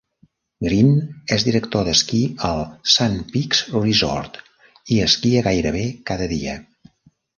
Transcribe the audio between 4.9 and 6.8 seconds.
i esquia gairebé cada dia.